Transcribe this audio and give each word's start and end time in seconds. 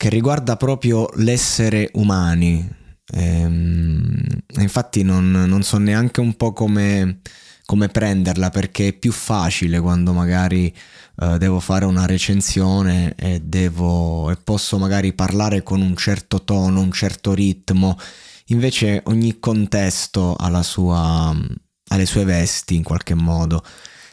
che 0.00 0.08
riguarda 0.08 0.56
proprio 0.56 1.10
l'essere 1.16 1.90
umani. 1.92 2.66
Ehm, 3.12 4.24
infatti 4.56 5.02
non, 5.02 5.30
non, 5.30 5.62
so 5.62 5.76
neanche 5.76 6.20
un 6.20 6.36
po' 6.36 6.54
come, 6.54 7.20
come, 7.66 7.88
prenderla 7.88 8.48
perché 8.48 8.88
è 8.88 8.92
più 8.94 9.12
facile 9.12 9.78
quando 9.78 10.14
magari 10.14 10.74
eh, 11.20 11.36
devo 11.36 11.60
fare 11.60 11.84
una 11.84 12.06
recensione 12.06 13.12
e, 13.14 13.42
devo, 13.44 14.30
e 14.30 14.36
posso 14.36 14.78
magari 14.78 15.12
parlare 15.12 15.62
con 15.62 15.82
un 15.82 15.94
certo 15.96 16.44
tono, 16.44 16.80
un 16.80 16.92
certo 16.92 17.34
ritmo. 17.34 17.98
Invece 18.46 19.02
ogni 19.04 19.38
contesto 19.38 20.34
ha, 20.34 20.62
sua, 20.62 21.28
ha 21.28 21.96
le 21.96 22.06
sue 22.06 22.24
vesti 22.24 22.74
in 22.74 22.84
qualche 22.84 23.12
modo. 23.12 23.62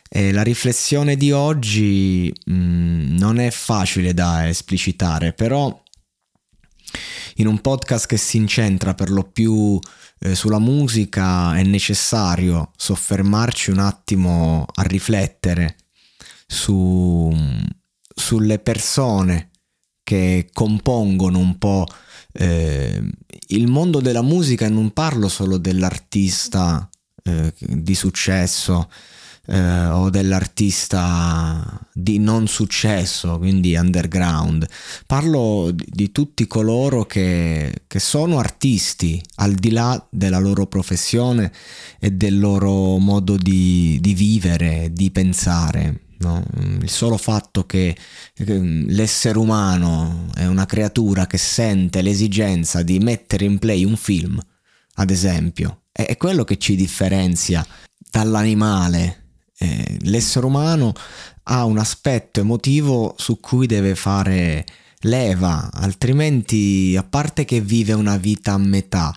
E 0.09 0.31
la 0.31 0.41
riflessione 0.41 1.15
di 1.15 1.31
oggi 1.31 2.33
mh, 2.45 2.53
mm, 2.53 3.17
non 3.17 3.39
è 3.39 3.51
facile 3.51 4.13
da 4.13 4.47
esplicitare, 4.47 5.33
però 5.33 5.83
in 7.35 7.47
un 7.47 7.59
podcast 7.59 8.07
che 8.07 8.17
si 8.17 8.37
incentra 8.37 8.93
per 8.93 9.09
lo 9.09 9.23
più 9.23 9.79
eh, 10.19 10.35
sulla 10.35 10.59
musica 10.59 11.55
è 11.55 11.63
necessario 11.63 12.71
soffermarci 12.75 13.71
un 13.71 13.79
attimo 13.79 14.65
a 14.73 14.81
riflettere 14.83 15.75
su, 16.47 17.31
sulle 18.15 18.59
persone 18.59 19.51
che 20.03 20.49
compongono 20.53 21.37
un 21.37 21.57
po' 21.57 21.85
eh, 22.31 23.03
il 23.49 23.67
mondo 23.67 23.99
della 23.99 24.21
musica 24.21 24.65
e 24.65 24.69
non 24.69 24.91
parlo 24.91 25.27
solo 25.27 25.57
dell'artista 25.57 26.89
eh, 27.23 27.53
di 27.59 27.93
successo 27.93 28.89
eh, 29.47 29.85
o 29.87 30.09
dell'artista 30.09 31.79
di 31.93 32.19
non 32.19 32.47
successo, 32.47 33.37
quindi 33.37 33.75
underground. 33.75 34.67
Parlo 35.05 35.71
di, 35.71 35.85
di 35.87 36.11
tutti 36.11 36.47
coloro 36.47 37.05
che, 37.05 37.83
che, 37.87 37.99
sono 37.99 38.39
artisti 38.39 39.21
al 39.35 39.53
di 39.53 39.71
là 39.71 40.05
della 40.09 40.39
loro 40.39 40.67
professione 40.67 41.51
e 41.99 42.11
del 42.11 42.39
loro 42.39 42.97
modo 42.97 43.37
di, 43.37 43.97
di 44.01 44.13
vivere, 44.13 44.89
di 44.91 45.11
pensare. 45.11 46.01
No? 46.19 46.43
Il 46.81 46.89
solo 46.89 47.17
fatto 47.17 47.65
che 47.65 47.95
l'essere 48.37 49.37
umano 49.37 50.29
è 50.35 50.45
una 50.45 50.65
creatura 50.65 51.27
che 51.27 51.37
sente 51.37 52.01
l'esigenza 52.01 52.81
di 52.81 52.99
mettere 52.99 53.45
in 53.45 53.59
play 53.59 53.85
un 53.85 53.95
film, 53.95 54.39
ad 54.95 55.09
esempio, 55.11 55.83
è 55.91 56.17
quello 56.17 56.43
che 56.43 56.57
ci 56.57 56.75
differenzia 56.75 57.65
dall'animale 58.09 59.26
eh, 59.57 59.97
l'essere 60.01 60.45
umano 60.45 60.93
ha 61.43 61.65
un 61.65 61.77
aspetto 61.77 62.39
emotivo 62.39 63.15
su 63.17 63.39
cui 63.39 63.67
deve 63.67 63.95
fare 63.95 64.65
leva, 65.01 65.69
altrimenti 65.71 66.95
a 66.97 67.03
parte 67.03 67.45
che 67.45 67.61
vive 67.61 67.93
una 67.93 68.17
vita 68.17 68.53
a 68.53 68.57
metà, 68.57 69.15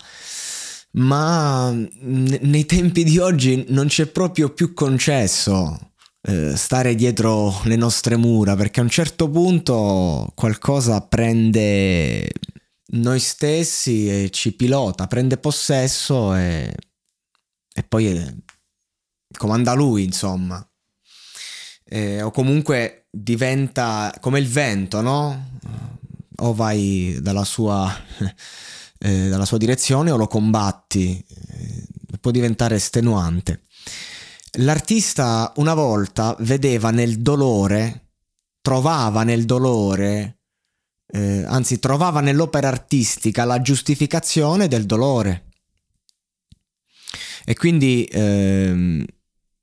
ma 0.93 1.71
nei 1.73 2.67
tempi 2.67 3.05
di 3.05 3.19
oggi 3.19 3.67
non 3.69 3.87
c'è 3.87 4.07
proprio 4.07 4.51
più 4.51 4.75
concesso 4.75 5.91
eh, 6.23 6.55
stare 6.57 6.95
dietro 6.95 7.61
le 7.65 7.77
nostre 7.77 8.17
mura 8.17 8.55
perché 8.55 8.81
a 8.81 8.83
un 8.83 8.91
certo 8.91 9.29
punto 9.31 10.31
qualcosa 10.35 11.01
prende 11.01 12.31
noi 12.93 13.21
stessi 13.21 14.09
e 14.25 14.31
ci 14.31 14.53
pilota, 14.53 15.07
prende 15.07 15.39
possesso 15.39 16.35
e, 16.35 16.75
e 17.73 17.83
poi 17.85 18.43
comanda 19.37 19.75
lui, 19.75 20.05
insomma. 20.05 20.65
Eh, 21.85 22.23
o 22.23 22.31
comunque 22.31 23.07
diventa 23.11 24.15
come 24.21 24.39
il 24.39 24.49
vento, 24.49 25.01
no? 25.01 25.59
O 26.37 26.55
vai 26.55 27.19
dalla 27.21 27.45
sua, 27.45 27.93
eh, 28.99 29.29
dalla 29.29 29.45
sua 29.45 29.59
direzione 29.59 30.11
o 30.11 30.17
lo 30.17 30.27
combatti, 30.27 31.25
eh, 31.29 31.87
può 32.21 32.31
diventare 32.31 32.77
estenuante. 32.77 33.63
L'artista 34.59 35.53
una 35.57 35.75
volta 35.75 36.37
vedeva 36.41 36.91
nel 36.91 37.21
dolore, 37.21 38.09
trovava 38.61 39.23
nel 39.23 39.45
dolore, 39.45 40.41
eh, 41.07 41.45
anzi 41.47 41.79
trovava 41.79 42.21
nell'opera 42.21 42.69
artistica 42.69 43.45
la 43.45 43.61
giustificazione 43.61 44.69
del 44.69 44.87
dolore. 44.87 45.47
E 47.45 47.55
quindi 47.55 48.05
ehm, 48.11 49.05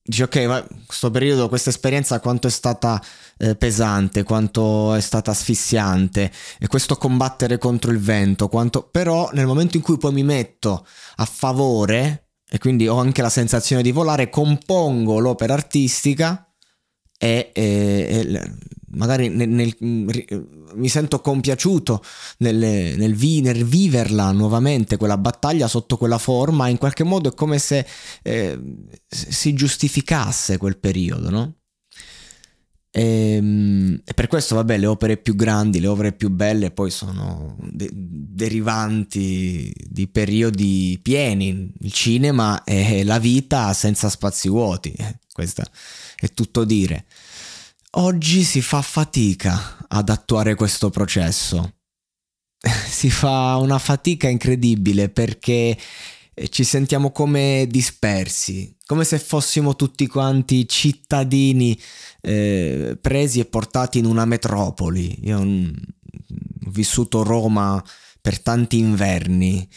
dici 0.07 0.23
ok, 0.23 0.35
ma 0.45 0.65
questo 0.85 1.11
periodo, 1.11 1.49
questa 1.49 1.69
esperienza 1.69 2.21
quanto 2.21 2.47
è 2.47 2.49
stata 2.49 3.01
eh, 3.37 3.55
pesante, 3.55 4.23
quanto 4.23 4.93
è 4.93 5.01
stata 5.01 5.31
asfissiante 5.31 6.31
e 6.59 6.67
questo 6.67 6.95
combattere 6.95 7.57
contro 7.57 7.91
il 7.91 7.99
vento, 7.99 8.47
quanto... 8.47 8.87
però 8.89 9.29
nel 9.33 9.45
momento 9.45 9.75
in 9.75 9.83
cui 9.83 9.97
poi 9.97 10.13
mi 10.13 10.23
metto 10.23 10.85
a 11.17 11.25
favore 11.25 12.29
e 12.49 12.57
quindi 12.57 12.87
ho 12.87 12.97
anche 12.97 13.21
la 13.21 13.29
sensazione 13.29 13.81
di 13.81 13.91
volare, 13.91 14.29
compongo 14.29 15.19
l'opera 15.19 15.53
artistica 15.53 16.49
e, 17.17 17.51
e, 17.53 17.61
e 18.09 18.51
magari 18.97 19.29
nel, 19.29 19.47
nel, 19.49 19.75
mi 20.73 20.89
sento 20.89 21.21
compiaciuto 21.21 22.03
nel, 22.39 22.55
nel, 22.55 23.15
vi, 23.15 23.41
nel, 23.41 23.63
viverla 23.63 24.31
nuovamente, 24.31 24.97
quella 24.97 25.17
battaglia 25.17 25.67
sotto 25.67 25.97
quella 25.97 26.17
forma, 26.17 26.67
in 26.67 26.77
qualche 26.77 27.03
modo 27.03 27.29
è 27.29 27.33
come 27.33 27.59
se 27.59 27.85
eh, 28.23 28.59
si 29.07 29.53
giustificasse 29.53 30.57
quel 30.57 30.77
periodo, 30.77 31.29
no? 31.29 31.53
E, 32.97 33.35
ehm, 33.35 34.01
e, 34.03 34.13
per 34.13 34.27
questo, 34.27 34.55
vabbè, 34.55 34.77
le 34.77 34.87
opere 34.87 35.17
più 35.17 35.35
grandi, 35.35 35.79
le 35.79 35.87
opere 35.87 36.13
più 36.13 36.29
belle 36.29 36.71
poi 36.71 36.89
sono 36.89 37.55
de- 37.59 37.89
derivanti 37.93 39.71
di 39.87 40.07
periodi 40.07 40.99
pieni. 41.01 41.71
Il 41.79 41.91
cinema 41.91 42.63
è 42.63 43.03
la 43.03 43.19
vita 43.19 43.71
senza 43.73 44.09
spazi 44.09 44.49
vuoti, 44.49 44.91
eh, 44.93 45.19
questo 45.31 45.63
è 46.15 46.29
tutto 46.33 46.63
dire. 46.63 47.05
Oggi 47.89 48.43
si 48.43 48.61
fa 48.61 48.81
fatica 48.81 49.85
ad 49.87 50.09
attuare 50.09 50.55
questo 50.55 50.89
processo. 50.89 51.73
si 52.89 53.09
fa 53.09 53.55
una 53.57 53.79
fatica 53.79 54.27
incredibile 54.27 55.09
perché 55.09 55.77
ci 56.49 56.63
sentiamo 56.63 57.11
come 57.11 57.65
dispersi, 57.67 58.75
come 58.85 59.03
se 59.03 59.17
fossimo 59.17 59.75
tutti 59.75 60.05
quanti 60.05 60.67
cittadini 60.67 61.79
eh, 62.21 62.97
presi 63.01 63.39
e 63.39 63.45
portati 63.45 63.97
in 63.99 64.05
una 64.05 64.25
metropoli. 64.25 65.25
Io 65.25 65.39
ho 65.39 65.71
vissuto 66.69 67.23
Roma 67.23 67.83
per 68.21 68.39
tanti 68.41 68.77
inverni 68.77 69.67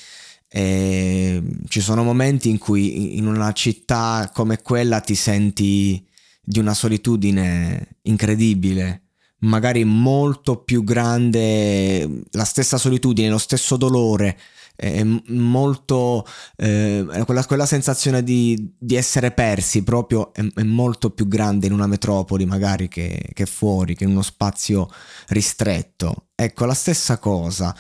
e 0.49 1.43
ci 1.69 1.81
sono 1.81 2.03
momenti 2.03 2.51
in 2.51 2.59
cui 2.59 3.17
in 3.17 3.27
una 3.27 3.53
città 3.53 4.31
come 4.35 4.61
quella 4.61 5.01
ti 5.01 5.15
senti 5.15 6.05
di 6.51 6.59
una 6.59 6.75
solitudine 6.75 7.99
incredibile, 8.03 9.03
magari 9.41 9.85
molto 9.85 10.57
più 10.57 10.83
grande, 10.83 12.25
la 12.33 12.45
stessa 12.45 12.77
solitudine, 12.77 13.29
lo 13.29 13.39
stesso 13.39 13.77
dolore, 13.77 14.37
è 14.75 15.05
molto 15.05 16.27
eh, 16.57 17.07
quella, 17.25 17.45
quella, 17.45 17.67
sensazione 17.67 18.25
di, 18.25 18.75
di, 18.79 18.97
essere 18.97 19.31
persi 19.31 19.85
proprio 19.85 20.33
è, 20.33 20.43
è, 20.55 20.63
molto 20.63 21.11
più 21.11 21.29
grande 21.29 21.67
in 21.67 21.75
una 21.75 21.87
metropoli 21.87 22.47
magari 22.47 22.89
che, 22.89 23.31
che, 23.35 23.45
fuori, 23.45 23.95
che 23.95 24.05
in 24.05 24.11
uno 24.11 24.23
spazio 24.23 24.89
ristretto. 25.29 26.29
Ecco, 26.35 26.65
la 26.65 26.75
stessa 26.75 27.19
cosa. 27.19 27.77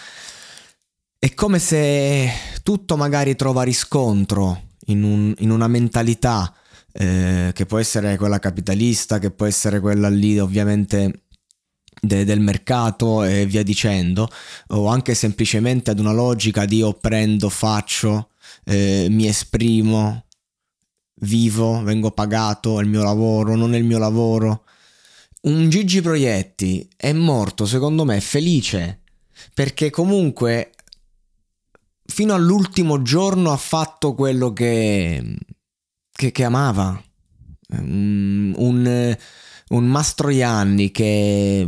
È 1.18 1.34
come 1.34 1.58
se 1.58 2.30
tutto 2.62 2.96
magari 2.96 3.34
trova 3.34 3.62
riscontro 3.62 4.68
in, 4.86 5.02
un, 5.02 5.34
in 5.38 5.50
una 5.50 5.68
mentalità 5.68 6.54
eh, 6.92 7.50
che 7.54 7.66
può 7.66 7.78
essere 7.78 8.16
quella 8.16 8.38
capitalista, 8.38 9.18
che 9.18 9.30
può 9.30 9.46
essere 9.46 9.80
quella 9.80 10.08
lì 10.08 10.38
ovviamente 10.38 11.24
de- 12.00 12.24
del 12.24 12.40
mercato 12.40 13.24
e 13.24 13.46
via 13.46 13.62
dicendo, 13.62 14.28
o 14.68 14.86
anche 14.86 15.14
semplicemente 15.14 15.90
ad 15.90 15.98
una 15.98 16.12
logica 16.12 16.64
di 16.64 16.78
io 16.78 16.94
prendo, 16.94 17.48
faccio, 17.48 18.30
eh, 18.64 19.06
mi 19.10 19.26
esprimo, 19.26 20.26
vivo, 21.20 21.82
vengo 21.82 22.10
pagato, 22.10 22.80
è 22.80 22.82
il 22.82 22.88
mio 22.88 23.02
lavoro, 23.02 23.54
non 23.54 23.74
è 23.74 23.78
il 23.78 23.84
mio 23.84 23.98
lavoro. 23.98 24.64
Un 25.42 25.68
Gigi 25.70 26.00
Proietti 26.00 26.88
è 26.96 27.12
morto, 27.12 27.66
secondo 27.66 28.04
me, 28.04 28.20
felice, 28.20 29.02
perché 29.54 29.90
comunque 29.90 30.72
fino 32.04 32.34
all'ultimo 32.34 33.02
giorno 33.02 33.52
ha 33.52 33.56
fatto 33.56 34.14
quello 34.14 34.52
che, 34.52 35.36
che, 36.20 36.32
che 36.32 36.44
amava. 36.44 37.02
Un, 37.78 38.52
un, 38.56 39.16
un 39.68 39.84
Mastroianni 39.86 40.90
che 40.90 41.66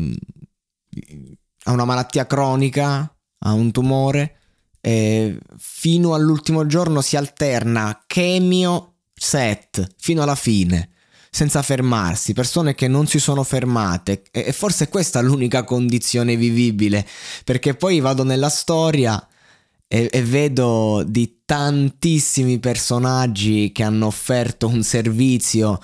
ha 1.65 1.73
una 1.73 1.87
malattia 1.87 2.27
cronica, 2.27 3.17
ha 3.39 3.53
un 3.55 3.71
tumore, 3.71 4.37
e 4.79 5.39
fino 5.57 6.13
all'ultimo 6.13 6.67
giorno 6.67 7.01
si 7.01 7.17
alterna 7.17 8.03
chemio 8.07 8.97
set 9.15 9.95
fino 9.97 10.23
alla 10.23 10.35
fine 10.35 10.91
senza 11.31 11.63
fermarsi, 11.63 12.35
persone 12.35 12.75
che 12.75 12.89
non 12.89 13.07
si 13.07 13.19
sono 13.19 13.43
fermate 13.43 14.25
e 14.31 14.53
forse 14.53 14.89
questa 14.89 15.21
è 15.21 15.23
l'unica 15.23 15.65
condizione 15.65 16.37
vivibile, 16.37 17.07
perché 17.45 17.75
poi 17.75 18.01
vado 18.01 18.23
nella 18.23 18.51
storia 18.51 19.25
e, 19.95 20.09
e, 20.11 20.23
vedo 20.23 21.05
di 21.07 21.41
tantissimi 21.45 22.59
personaggi 22.59 23.73
che 23.73 23.83
hanno 23.83 24.07
offerto 24.07 24.67
un 24.67 24.83
servizio 24.83 25.79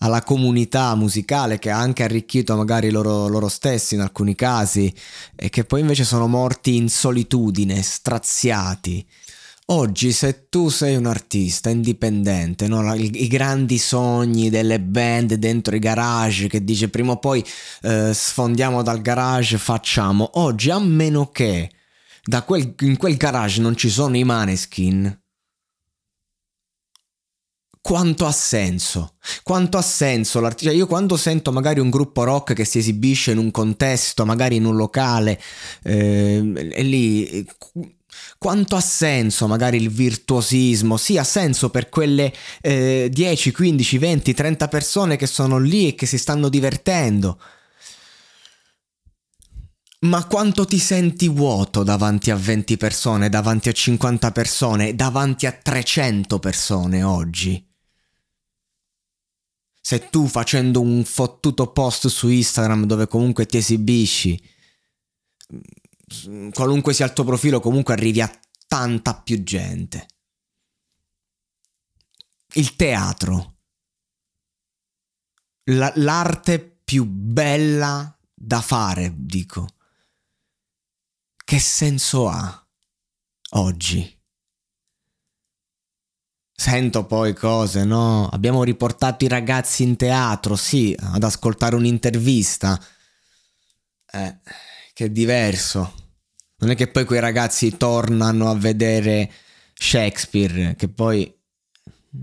alla 0.00 0.22
comunità 0.22 0.94
musicale 0.94 1.58
che 1.58 1.70
ha 1.70 1.78
anche 1.78 2.02
arricchito 2.02 2.56
magari 2.56 2.90
loro, 2.90 3.26
loro 3.26 3.48
stessi 3.48 3.94
in 3.94 4.02
alcuni 4.02 4.34
casi 4.34 4.92
e 5.34 5.48
che 5.48 5.64
poi 5.64 5.80
invece 5.80 6.04
sono 6.04 6.26
morti 6.28 6.76
in 6.76 6.90
solitudine, 6.90 7.80
straziati. 7.80 9.02
Oggi 9.68 10.12
se 10.12 10.50
tu 10.50 10.68
sei 10.68 10.96
un 10.96 11.06
artista 11.06 11.70
indipendente, 11.70 12.68
no? 12.68 12.92
I, 12.92 13.28
grandi 13.28 13.78
sogni 13.78 14.50
delle 14.50 14.78
band 14.78 15.32
dentro 15.36 15.74
i 15.74 15.78
garage 15.78 16.48
che 16.48 16.62
dice 16.62 16.90
prima 16.90 17.12
o 17.12 17.16
poi 17.16 17.42
eh, 17.80 18.12
sfondiamo 18.12 18.82
dal 18.82 19.00
garage, 19.00 19.56
facciamo. 19.56 20.32
Oggi 20.34 20.68
a 20.68 20.78
meno 20.78 21.30
che 21.30 21.70
quel, 22.44 22.74
in 22.80 22.96
quel 22.96 23.16
garage 23.16 23.60
non 23.60 23.76
ci 23.76 23.88
sono 23.88 24.16
i 24.16 24.24
maneskin. 24.24 25.18
Quanto 27.80 28.24
ha 28.24 28.32
senso? 28.32 29.16
Quanto 29.42 29.76
ha 29.76 29.82
senso 29.82 30.40
l'artista? 30.40 30.70
Cioè 30.70 30.78
io 30.78 30.86
quando 30.86 31.18
sento 31.18 31.52
magari 31.52 31.80
un 31.80 31.90
gruppo 31.90 32.24
rock 32.24 32.54
che 32.54 32.64
si 32.64 32.78
esibisce 32.78 33.32
in 33.32 33.38
un 33.38 33.50
contesto, 33.50 34.24
magari 34.24 34.56
in 34.56 34.64
un 34.64 34.74
locale, 34.74 35.38
eh, 35.82 36.70
e 36.72 36.82
lì 36.82 37.46
quanto 38.38 38.76
ha 38.76 38.80
senso 38.80 39.46
magari 39.46 39.76
il 39.76 39.90
virtuosismo? 39.90 40.96
Sì, 40.96 41.18
ha 41.18 41.24
senso 41.24 41.70
per 41.70 41.88
quelle 41.88 42.32
eh, 42.60 43.08
10, 43.10 43.52
15, 43.52 43.98
20, 43.98 44.34
30 44.34 44.68
persone 44.68 45.16
che 45.16 45.26
sono 45.26 45.58
lì 45.58 45.88
e 45.88 45.94
che 45.94 46.06
si 46.06 46.18
stanno 46.18 46.48
divertendo. 46.48 47.38
Ma 50.04 50.26
quanto 50.26 50.66
ti 50.66 50.78
senti 50.78 51.28
vuoto 51.28 51.82
davanti 51.82 52.30
a 52.30 52.36
20 52.36 52.76
persone, 52.76 53.30
davanti 53.30 53.70
a 53.70 53.72
50 53.72 54.32
persone, 54.32 54.94
davanti 54.94 55.46
a 55.46 55.52
300 55.52 56.38
persone 56.38 57.02
oggi? 57.02 57.66
Se 59.80 60.08
tu 60.10 60.26
facendo 60.26 60.82
un 60.82 61.04
fottuto 61.04 61.72
post 61.72 62.08
su 62.08 62.28
Instagram 62.28 62.84
dove 62.84 63.06
comunque 63.06 63.46
ti 63.46 63.56
esibisci, 63.56 64.42
qualunque 66.52 66.92
sia 66.92 67.06
il 67.06 67.12
tuo 67.14 67.24
profilo, 67.24 67.60
comunque 67.60 67.94
arrivi 67.94 68.20
a 68.20 68.40
tanta 68.66 69.14
più 69.14 69.42
gente. 69.42 70.06
Il 72.54 72.76
teatro. 72.76 73.52
La, 75.70 75.90
l'arte 75.96 76.60
più 76.60 77.06
bella 77.06 78.14
da 78.34 78.60
fare, 78.60 79.10
dico 79.16 79.68
che 81.44 81.58
senso 81.58 82.28
ha 82.28 82.66
oggi? 83.50 84.10
Sento 86.56 87.04
poi 87.04 87.34
cose, 87.34 87.84
no? 87.84 88.28
Abbiamo 88.28 88.62
riportato 88.62 89.24
i 89.24 89.28
ragazzi 89.28 89.82
in 89.82 89.96
teatro, 89.96 90.56
sì, 90.56 90.96
ad 90.98 91.22
ascoltare 91.22 91.74
un'intervista. 91.74 92.80
Eh, 94.12 94.38
che 94.94 95.06
è 95.06 95.10
diverso. 95.10 95.92
Non 96.58 96.70
è 96.70 96.76
che 96.76 96.86
poi 96.88 97.04
quei 97.04 97.20
ragazzi 97.20 97.76
tornano 97.76 98.48
a 98.48 98.54
vedere 98.54 99.30
Shakespeare, 99.74 100.76
che 100.76 100.88
poi, 100.88 101.30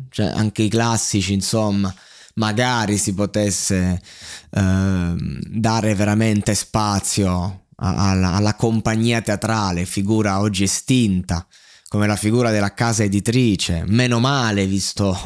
cioè, 0.10 0.28
anche 0.28 0.64
i 0.64 0.70
classici, 0.70 1.34
insomma, 1.34 1.94
magari 2.36 2.98
si 2.98 3.14
potesse 3.14 4.02
eh, 4.50 5.16
dare 5.18 5.96
veramente 5.96 6.56
spazio 6.56 7.61
alla, 7.82 8.34
alla 8.34 8.56
compagnia 8.56 9.22
teatrale, 9.22 9.86
figura 9.86 10.40
oggi 10.40 10.64
estinta, 10.64 11.46
come 11.88 12.08
la 12.08 12.16
figura 12.16 12.52
della 12.52 12.74
casa 12.74 13.04
editrice. 13.04 13.84
Meno 13.88 14.20
male, 14.20 14.66
visto 14.66 15.18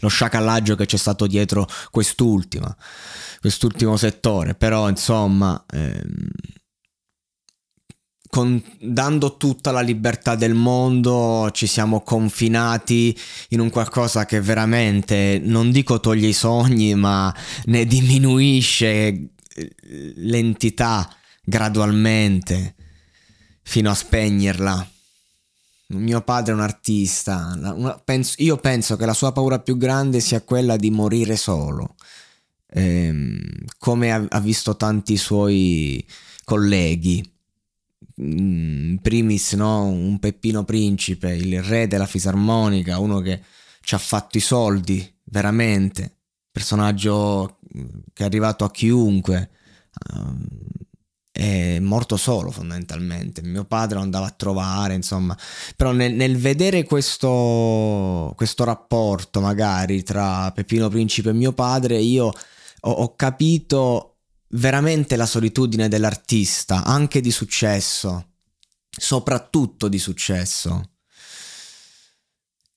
lo 0.00 0.08
sciacallaggio 0.08 0.74
che 0.74 0.86
c'è 0.86 0.96
stato 0.96 1.26
dietro 1.26 1.68
quest'ultima, 1.90 2.74
quest'ultimo 3.40 3.96
settore. 3.96 4.54
Però, 4.54 4.88
insomma, 4.88 5.62
ehm, 5.70 6.30
con, 8.28 8.62
dando 8.80 9.36
tutta 9.36 9.70
la 9.70 9.80
libertà 9.80 10.36
del 10.36 10.54
mondo, 10.54 11.50
ci 11.52 11.66
siamo 11.66 12.00
confinati 12.00 13.16
in 13.50 13.60
un 13.60 13.70
qualcosa 13.70 14.24
che 14.24 14.40
veramente, 14.40 15.40
non 15.42 15.70
dico 15.70 16.00
toglie 16.00 16.28
i 16.28 16.32
sogni, 16.32 16.94
ma 16.94 17.34
ne 17.66 17.84
diminuisce 17.84 18.88
eh, 18.88 19.32
l'entità 20.16 21.12
gradualmente 21.40 22.74
fino 23.62 23.90
a 23.90 23.94
spegnerla. 23.94 24.90
Mio 25.88 26.20
padre 26.22 26.52
è 26.52 26.54
un 26.54 26.60
artista, 26.60 27.52
una, 27.56 27.98
penso, 27.98 28.34
io 28.38 28.56
penso 28.58 28.96
che 28.96 29.06
la 29.06 29.14
sua 29.14 29.32
paura 29.32 29.58
più 29.58 29.76
grande 29.76 30.20
sia 30.20 30.42
quella 30.42 30.76
di 30.76 30.90
morire 30.90 31.36
solo, 31.36 31.96
ehm, 32.68 33.40
come 33.76 34.12
ha, 34.12 34.24
ha, 34.28 34.40
visto 34.40 34.76
tanti 34.76 35.16
suoi 35.16 36.06
colleghi. 36.44 37.28
In 38.16 38.98
primis 39.02 39.54
no? 39.54 39.84
un 39.86 40.18
Peppino 40.20 40.64
Principe, 40.64 41.34
il 41.34 41.60
re 41.62 41.88
della 41.88 42.06
fisarmonica, 42.06 42.98
uno 42.98 43.20
che 43.20 43.42
ci 43.80 43.94
ha 43.94 43.98
fatto 43.98 44.36
i 44.36 44.40
soldi, 44.40 45.12
veramente, 45.24 46.18
personaggio 46.52 47.58
che 48.12 48.22
è 48.22 48.26
arrivato 48.26 48.64
a 48.64 48.70
chiunque. 48.70 49.50
Um, 50.12 50.46
è 51.40 51.78
morto 51.78 52.18
solo 52.18 52.50
fondamentalmente. 52.50 53.40
Mio 53.40 53.64
padre 53.64 53.96
lo 53.96 54.02
andava 54.02 54.26
a 54.26 54.30
trovare, 54.30 54.92
insomma. 54.92 55.34
Però 55.74 55.90
nel, 55.90 56.12
nel 56.12 56.36
vedere 56.36 56.84
questo, 56.84 58.34
questo, 58.36 58.64
rapporto 58.64 59.40
magari 59.40 60.02
tra 60.02 60.52
Peppino 60.52 60.90
Principe 60.90 61.30
e 61.30 61.32
mio 61.32 61.52
padre, 61.52 61.96
io 61.98 62.26
ho, 62.26 62.90
ho 62.90 63.16
capito 63.16 64.18
veramente 64.48 65.16
la 65.16 65.24
solitudine 65.24 65.88
dell'artista, 65.88 66.84
anche 66.84 67.22
di 67.22 67.30
successo, 67.30 68.32
soprattutto 68.90 69.88
di 69.88 69.98
successo. 69.98 70.90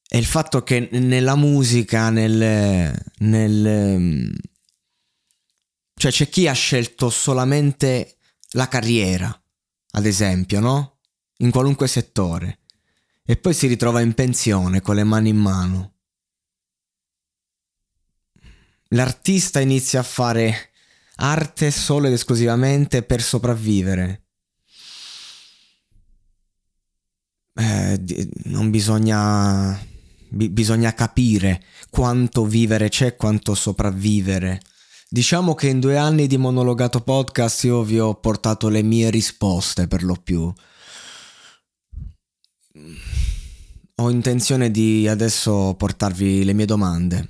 E 0.07 0.17
il 0.17 0.25
fatto 0.25 0.63
che 0.63 0.87
nella 0.91 1.35
musica, 1.35 2.09
nel, 2.09 2.95
nel 3.17 4.33
cioè 5.95 6.11
c'è 6.11 6.29
chi 6.29 6.47
ha 6.47 6.53
scelto 6.53 7.09
solamente 7.09 8.19
la 8.53 8.67
carriera, 8.67 9.43
ad 9.91 10.05
esempio, 10.05 10.59
no? 10.59 10.99
In 11.37 11.51
qualunque 11.51 11.87
settore. 11.87 12.59
E 13.25 13.37
poi 13.37 13.53
si 13.53 13.67
ritrova 13.67 14.01
in 14.01 14.13
pensione 14.13 14.81
con 14.81 14.95
le 14.95 15.03
mani 15.03 15.29
in 15.29 15.37
mano. 15.37 15.93
L'artista 18.89 19.59
inizia 19.59 20.01
a 20.01 20.03
fare 20.03 20.71
arte 21.15 21.71
solo 21.71 22.07
ed 22.07 22.13
esclusivamente 22.13 23.01
per 23.03 23.21
sopravvivere. 23.21 24.25
Eh, 27.55 28.29
non 28.45 28.69
bisogna, 28.69 29.79
bisogna 30.29 30.93
capire 30.93 31.63
quanto 31.89 32.45
vivere 32.45 32.89
c'è, 32.89 33.15
quanto 33.15 33.55
sopravvivere. 33.55 34.59
Diciamo 35.13 35.53
che 35.53 35.67
in 35.67 35.79
due 35.79 35.95
anni 35.95 36.25
di 36.25 36.37
monologato 36.37 36.99
podcast 37.01 37.65
io 37.65 37.83
vi 37.83 37.99
ho 37.99 38.15
portato 38.15 38.67
le 38.67 38.81
mie 38.81 39.11
risposte 39.11 39.87
per 39.87 40.01
lo 40.01 40.15
più. 40.15 40.51
Ho 43.97 44.09
intenzione 44.09 44.71
di 44.71 45.07
adesso 45.07 45.75
portarvi 45.77 46.43
le 46.43 46.53
mie 46.53 46.65
domande. 46.65 47.29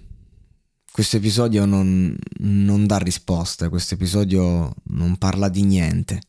questo 0.94 1.18
episodio 1.18 1.66
non, 1.66 2.16
non 2.38 2.88
dà 2.88 3.00
risposte, 3.00 3.68
questo 3.68 3.96
episodio 3.96 4.74
non 4.84 5.18
parla 5.18 5.50
di 5.50 5.63
niente. 5.63 6.22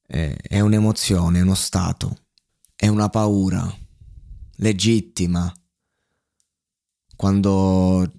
È, 0.00 0.34
è 0.34 0.60
un'emozione, 0.60 1.40
è 1.40 1.42
uno 1.42 1.54
stato, 1.54 2.20
è 2.74 2.88
una 2.88 3.10
paura 3.10 3.70
legittima 4.56 5.54
quando, 7.14 8.10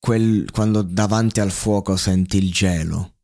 quel, 0.00 0.50
quando 0.50 0.82
davanti 0.82 1.40
al 1.40 1.50
fuoco 1.50 1.96
senti 1.96 2.38
il 2.38 2.50
gelo 2.50 3.14